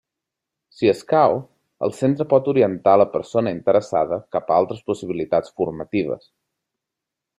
Si 0.75 0.87
escau, 0.91 1.35
el 1.87 1.93
centre 1.97 2.27
pot 2.31 2.49
orientar 2.53 2.95
la 3.01 3.07
persona 3.17 3.53
interessada 3.57 4.19
cap 4.37 4.49
a 4.49 4.57
altres 4.63 4.83
possibilitats 4.89 5.55
formatives. 5.61 6.27